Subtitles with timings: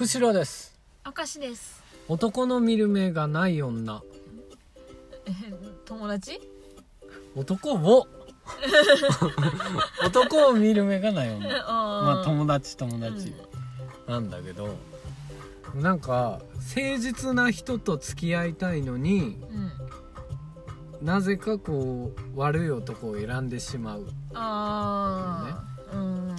[0.00, 0.74] 釧路です。
[1.04, 1.82] 明石です。
[2.08, 4.02] 男の見る目がない女。
[5.26, 5.30] え
[5.84, 6.40] 友達？
[7.36, 8.08] 男を。
[10.02, 11.48] 男を見る目がない女。
[11.52, 13.34] まああ友達友達。
[14.08, 14.74] なんだけど。
[15.74, 19.36] なんか誠実な人と付き合いたいのに
[21.00, 21.06] うん。
[21.06, 24.06] なぜかこう悪い男を選んでしまう。
[24.32, 25.62] あ
[25.92, 26.36] あうん。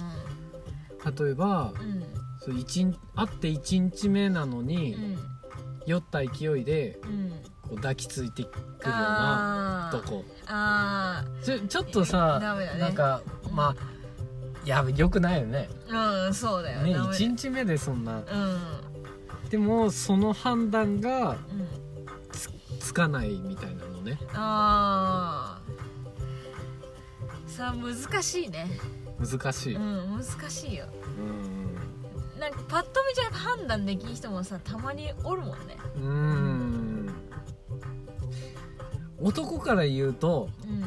[1.24, 5.18] 例えばうんそう一日会って1日目なのに、うん。
[5.84, 7.30] 酔った勢いでうん。
[7.62, 9.98] こう抱きついてくるようなあー。
[9.98, 12.78] 男あちょちょっとさ、ね。
[12.78, 13.76] なんかまあ
[14.64, 15.68] いやよくないよね。
[15.88, 16.82] ーうんそうだよ。
[16.82, 18.18] ねダメだ1日目でそんな。
[18.18, 18.24] うん。
[19.48, 21.36] でもその判断がうん。
[22.80, 24.18] つかないみたいなのね。
[24.34, 25.62] ああ
[27.46, 28.68] さあ難しいね。
[29.20, 30.86] 難しい、うん難しいよ。
[31.18, 31.61] うん
[32.42, 35.76] なんかパッと見じゃ判断できん人もさたまにおるもんね。
[35.94, 37.14] うーん。
[39.20, 40.82] 男から言うとうん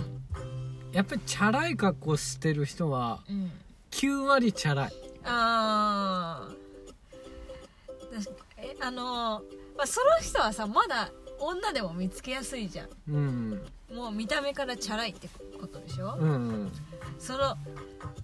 [0.91, 3.51] やっぱりチャラい格好してる人はうん。
[3.91, 4.93] 9割チャラい。
[5.23, 6.55] あー。
[8.57, 9.43] えあのー
[9.77, 11.09] まあ、その人はさまだ
[11.39, 12.89] 女でも見つけやすいじゃん。
[13.07, 13.61] うん。
[13.93, 16.71] もう見た目からチャラいってことでしょ、うんうん。
[17.17, 17.55] その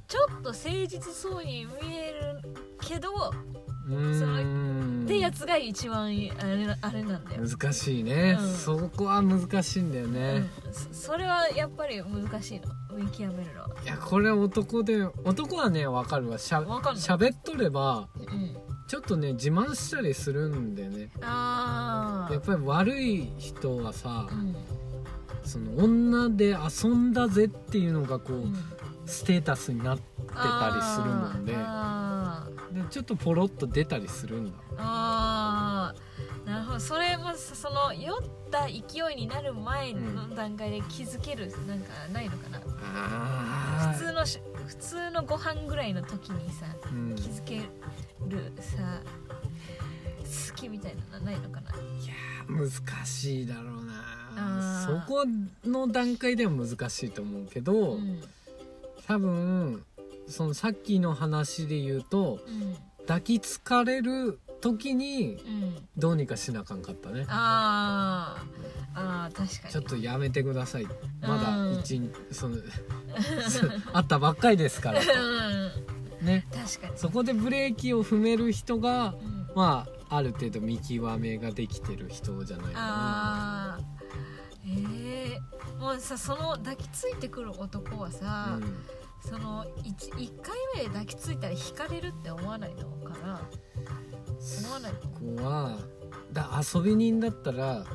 [0.09, 2.41] ちょっと誠実そうに見える
[2.81, 3.09] けど
[3.89, 5.03] そん。
[5.05, 8.53] ってやつが一番あれなあれなんだよ、難しいね、うん。
[8.53, 12.67] そこは難しいんだよね、うん、そそれはやっぱり難しいの。
[12.95, 16.37] 見極めるのいやこれ男で男はね分かるわ。
[16.37, 18.57] しゃわかんない喋っとればうん。
[18.87, 21.09] ちょっとね自慢したりするんでね。
[21.21, 24.55] ああやっぱり悪い人はさうん。
[25.43, 28.55] その女で遊んだぜっていうのがこう、うん。
[29.05, 31.53] ステータスになってたりするもんで
[32.71, 34.57] でちょっとポロッと出たりするんだ。
[34.77, 36.79] あーなるほど。
[36.79, 38.17] それもその酔っ
[38.49, 47.57] た勢いになる前の段階で気づけるなんかないのかな、あ普通のし普通のご飯ぐらいの時にさうん、い気づけ
[48.27, 49.01] るさ
[50.49, 51.71] 好きみたいなのないのかな。
[51.71, 55.03] やー難しいだろうな。
[55.05, 55.25] そこ
[55.65, 58.21] の段階では難しいと思うけど、うん。
[59.07, 59.83] 多分
[60.31, 62.75] そのさっきの話で言うとうん。
[63.07, 65.87] 抱きつかれる時にうん。
[65.97, 67.25] どうにかしなあかんかったね。
[67.27, 68.99] あー。
[69.25, 69.73] あー確かに。
[69.73, 70.87] ちょっとやめてください。
[71.21, 71.83] まだうん
[72.31, 72.57] その
[73.93, 75.01] 会ったばっかりですから。
[76.21, 76.25] うん。
[76.25, 76.47] ね。
[76.51, 76.97] 確かに。
[76.97, 79.51] そこでブレーキを踏める人がうん。
[79.55, 83.75] まあある程度見極めができてる人じゃないかな。
[83.75, 84.01] あー。
[84.63, 85.41] ええ
[85.79, 88.59] もうさその抱きついてくる男はさ、
[89.21, 93.41] その 1, 一回目で抱きついたら惹かれるって思わないのかな？
[94.59, 94.93] 思わない
[95.23, 95.45] の？
[95.45, 95.77] は
[96.33, 97.85] だ遊び人だったら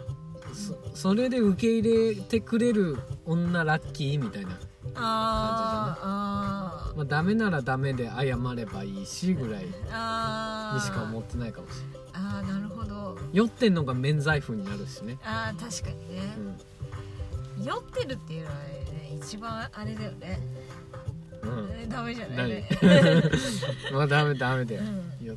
[0.52, 4.58] そそれで受け入れてくれる女ラッキーみたいな、
[4.94, 6.96] あーあー。
[6.96, 12.10] まあ、ダメならダメで謝ればいいしぐらいにしか思ってないかもしれない。
[12.14, 13.18] あーなるほど。
[13.32, 16.22] 酔ってんのが免罪符になるしね、あー確かにね。
[17.58, 17.64] う、ん。
[17.64, 20.38] 酔ってるっていうのはね一番あれだよね、
[21.50, 22.68] うん、えダメじゃないね
[23.92, 25.26] まあダメダメだよ、うん。
[25.26, 25.36] 酔っ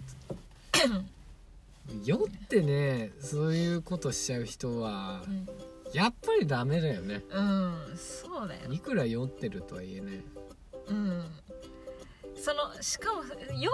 [2.03, 5.47] 酔ってねそういうことしちゃう人はうん、
[5.93, 7.23] やっぱりダメだよね。
[7.31, 8.71] うん、そうだよ。
[8.71, 10.23] いくら酔ってるとはいえね
[10.87, 11.25] うん。
[12.35, 13.23] そのしかも
[13.55, 13.69] 酔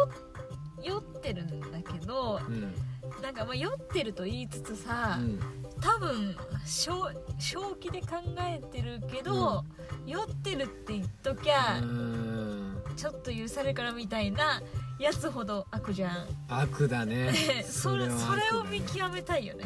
[0.82, 2.74] 酔ってるんだけどうん。
[3.22, 5.40] なんかまあ酔ってると言いつつさ、うん
[5.82, 6.92] 多分正
[7.38, 8.08] 正気で考
[8.40, 9.64] えてるけど、
[10.06, 12.78] 酔ってるって言っときゃ、うん。
[12.96, 14.62] ちょっと許されるからみたいな
[15.00, 16.28] やつほど悪じゃん。
[16.48, 17.34] 悪だね。
[17.68, 19.66] それはそれを見極めたいよね。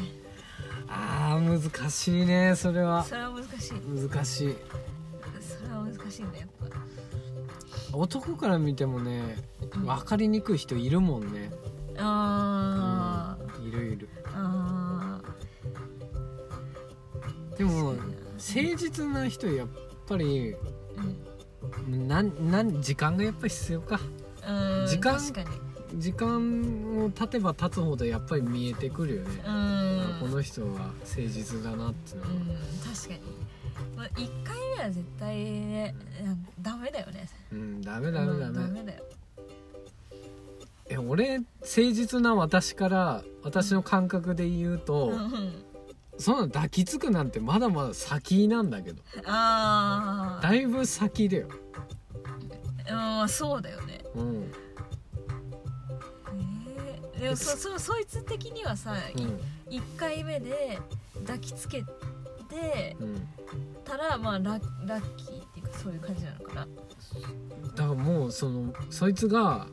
[0.88, 3.04] あー難しいねそれは。
[3.04, 3.74] それは難しい。
[3.74, 4.58] 難しい。
[5.40, 6.50] それは難しいんだやっ
[7.92, 9.38] 男から見てもね
[9.74, 11.52] 分かりにくい人いるもんね。
[11.96, 14.10] ぱあー、いるいる
[17.60, 18.00] でも誠
[18.78, 19.68] 実な人やっ
[20.08, 20.56] ぱりー
[21.88, 22.08] うん。
[22.08, 24.00] なんなん時間がやっぱり必要か。
[24.48, 25.48] うん時間確かに。
[26.02, 29.52] 時間を経てば経つほどやっぱり見えてくるよね、うん。
[29.52, 32.48] あこの人は誠実だなっていうのは、うん
[32.94, 33.20] 確かに、
[33.98, 37.28] まあ、1回目は絶対ねうんダメだよね。
[37.52, 39.04] うんダメダメダうんダメメだよ。
[40.92, 45.54] え俺誠実な私から私の感覚で言うと、うんそん
[46.28, 49.02] な抱きつくなんてまだまだ先なんだけど。
[49.26, 51.48] あだいぶ先だよ。
[52.90, 54.04] あうんそうだよね。
[54.16, 54.52] うん。
[57.16, 59.40] えでもそそそいつ的にはさ、うん。
[59.70, 60.80] 1回目で
[61.22, 61.84] 抱きつけ
[62.50, 63.28] てうん。
[63.86, 69.68] たらまあララッキーっていうかそういう感じなのかな、だからもうそのそいつが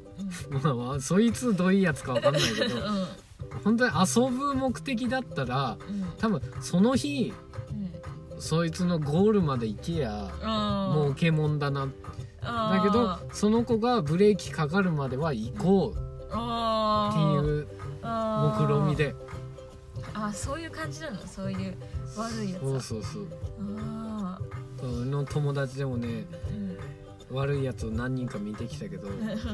[0.50, 0.62] うん。
[0.62, 3.06] まあまあそいつどういうやつかわかんないけどうん
[3.64, 6.04] 本当に遊ぶ目的だったらうん。
[6.18, 7.32] 多分その日
[8.32, 8.40] うん。
[8.40, 11.88] そいつのゴールまで行けやあもう受けもんだな
[12.42, 15.98] だけどその子がブレーキかかるまでは行こう。
[15.98, 15.98] っ
[16.28, 17.68] ていう
[18.02, 19.14] 目論見で。
[20.14, 21.18] あそういう感じなの？
[21.26, 21.74] そういう
[22.16, 23.02] 悪いやつそうはそう。
[23.02, 26.78] そうの友達でもねーうん
[27.30, 29.08] 悪いやつを何人か見てきたけど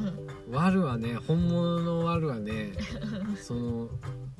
[0.53, 2.73] 悪はね本物の悪はね
[3.41, 3.89] その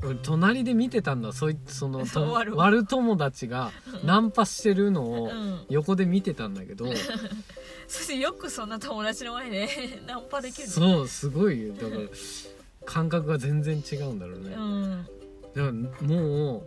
[0.05, 3.71] 俺隣で見てたんだそいその と悪悪友達が
[4.05, 5.53] ナンパしてるのをうん。
[5.69, 6.87] 横で見てたんだけど
[7.89, 9.69] そしてよくそんな友達の前で
[10.07, 10.73] ナンパできるね。
[10.73, 11.75] そうすごいよ。
[11.75, 12.01] だから
[12.85, 14.55] 感覚が全然違うんだろうね。
[14.55, 15.07] うん。
[15.55, 15.73] だから
[16.07, 16.63] もう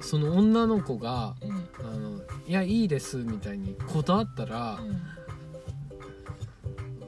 [0.00, 4.84] そその女の子がうん「あのいやいいです」みたいに断ったら「う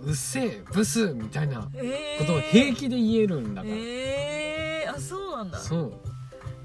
[0.07, 5.59] っせえブス」みたいなえことを平気で言えるんだから、えー、あそうなんだ。
[5.59, 5.93] そう。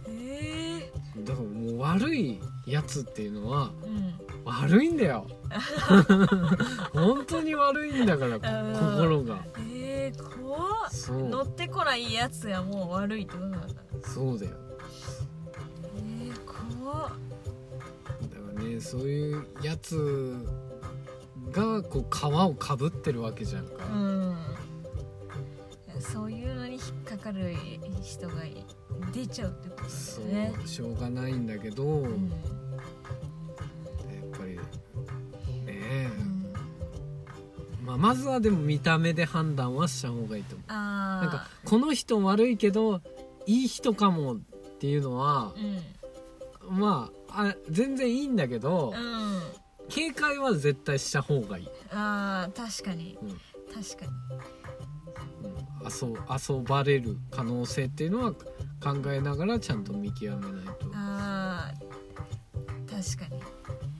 [0.07, 4.13] えだからもう悪いやつっていうのはー、うん。
[4.45, 5.27] 悪いんだよ。
[6.93, 9.43] 本当に悪いんだから心が。
[9.71, 11.29] えー、怖っ。
[11.29, 13.67] 乗ってこないやつがもう悪いってことなんだ。
[14.03, 14.51] そうだよ。
[15.97, 17.09] えー、怖っ。
[17.09, 17.15] だか
[18.55, 20.35] らねそういうやつ
[21.55, 24.35] がこう皮をかぶってるわけじゃんか、うん。
[25.99, 27.55] そういうのに引っかかる
[28.03, 28.35] 人が
[29.13, 30.53] 出ちゃうってことそだよね。
[30.63, 32.29] うしょうがないんだけど、やっうん
[34.37, 34.61] ぱりね
[35.67, 36.09] え、
[37.79, 37.85] うん。
[37.85, 40.67] まあ、まずはでも見た目で判断はした方がいいと思う。
[40.67, 43.01] あなんかこの人悪いけど
[43.45, 44.37] いい人かもっ
[44.79, 46.77] ていうのはーうん。
[46.79, 49.34] まああ全然いいんだけど、うん
[49.89, 53.17] 警戒は絶対した方がいい、あー確かに。
[53.21, 53.29] うん。
[53.29, 54.11] 確かに。
[55.85, 60.73] 遊遊ばれる可能性っていうのは考えながらちゃんと見極めないと。
[60.93, 63.41] あー確かに。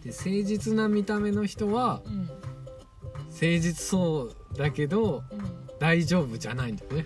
[0.01, 2.21] で誠実な見た目の人はうん。
[2.23, 5.65] 誠実そうだけどうん。
[5.77, 7.05] 大丈夫じゃないんだよね。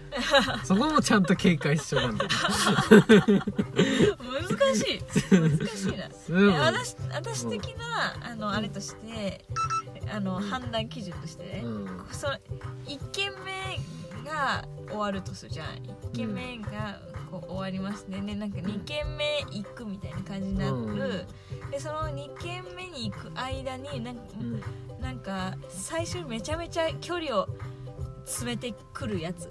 [0.64, 2.30] そこもちゃんと警戒しとかんだよ
[4.70, 5.02] 難しい。
[5.40, 6.66] 難しいな。
[6.66, 9.46] 私私的なあのあれとして
[10.12, 11.88] あの判断基準としてね、うん。
[12.12, 12.34] その
[12.86, 15.68] 1軒目が終わるとするじゃん。
[16.12, 17.00] 1軒目が
[17.32, 18.22] こう終わりますね。
[18.22, 21.72] でなんか2軒目行くみたいな感じになる、うん。
[21.72, 24.62] でその2軒目に行く間になんうん。
[25.02, 27.48] なんか最初めちゃめちゃ距離を
[28.26, 29.50] 詰めてくるやつ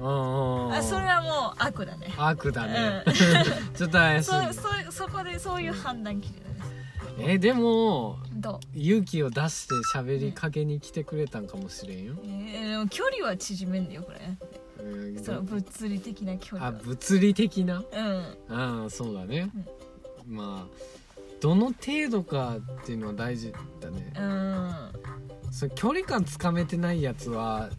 [0.00, 2.12] ああそれはもう悪だね。
[2.16, 3.12] 悪だね、う
[3.76, 4.30] ちょっと怪しい。
[4.30, 6.74] そそそこでそういう判断基準です
[7.18, 8.18] えでも
[8.74, 14.18] 勇気を出して喋りかけに来てくれたんかもしれんよ、えーでも距離は縮めんだよこれ。
[14.82, 15.24] うん。
[15.24, 17.78] その物理的な距離あは物理的な？
[17.78, 17.84] うん。
[18.48, 19.48] ああそうだね、
[20.26, 20.94] まあ
[21.40, 24.12] どの程度かっていうのは大事だね。
[24.18, 24.92] うん。
[25.52, 27.70] その距離感つかめてないやつは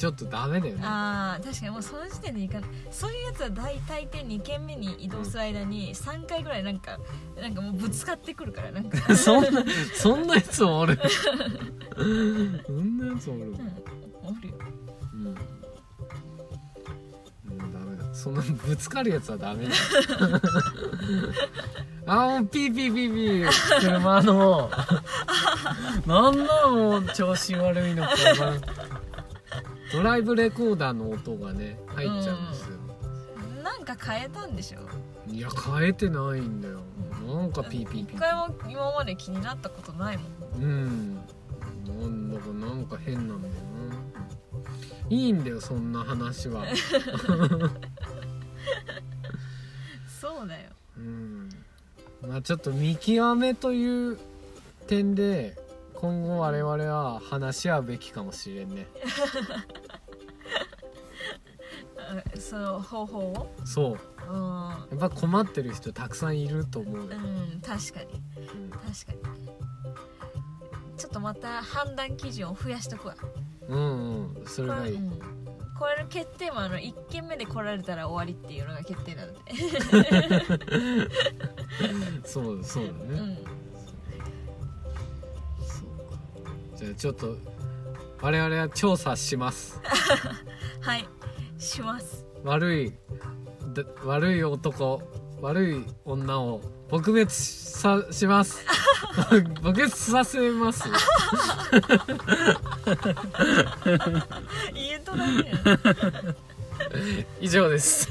[0.00, 0.80] ちょっとダメだよね。
[0.82, 2.70] あー確かにもうその時点でいかない。
[2.90, 6.98] そういうやつは大体で2軒目に移動する間に3回ぐらいなんか
[7.38, 8.96] なんかもうぶつかってくるからなんか。
[9.14, 9.50] そんな
[9.92, 10.98] そんなやつおる。
[11.94, 12.02] そ
[12.72, 13.40] んなやつおる。
[13.42, 13.54] うん
[14.22, 14.54] おるよ。
[15.12, 15.30] うん、う
[17.62, 18.14] ん、ダメだ。
[18.14, 19.72] そんなぶつかるやつはダメだ。
[22.06, 24.70] あもうピーピーピーピー車の。
[26.06, 28.60] なんだもう調子悪いのか分からん
[29.92, 32.76] ドライブレコーダーの音がね入っちゃうんですよ、
[33.62, 34.80] なんか変えたんでしょ？
[35.30, 36.80] いや変えてないんだよ。
[37.26, 38.18] なんかピーピー一ピー。
[38.18, 40.22] 回も今まで気になったことないも
[40.58, 40.62] ん。
[40.62, 41.14] うん。
[41.86, 43.60] なんだかなんか変なんだよな。
[45.10, 46.64] いいんだよそんな話は。
[50.20, 50.70] そうだよ。
[50.96, 51.48] うん。
[52.28, 54.18] まあちょっと見極めという
[54.86, 55.56] 点で
[56.00, 58.86] 今後我々は話し合うべきかもしれんね。
[61.98, 63.54] あその方法を？
[63.66, 63.98] そう。
[64.32, 64.38] うん。
[64.38, 68.22] やっぱ困ってる人たくさんいると思うよ、うん確かに。
[68.38, 68.70] うん。
[68.70, 69.18] 確かに。
[70.96, 73.14] ちょっとまた判断基準を増やしとくわ。
[73.68, 75.10] うんうんそれがいい、うん。
[75.78, 79.38] これの決定もあの1軒目で来られたら終わりっていうのが決定なので。
[82.24, 83.49] そうそうだね、うん
[86.80, 87.36] じゃあちょっと
[88.22, 89.78] 我々は調査します。
[90.80, 91.06] はい
[91.58, 92.24] します。
[92.42, 92.94] 悪い
[93.74, 95.02] だ悪い男
[95.42, 98.64] 悪い女を撲滅さします。
[99.60, 100.84] 撲滅させます。
[104.72, 105.52] 言えとだね
[107.42, 108.08] 以上です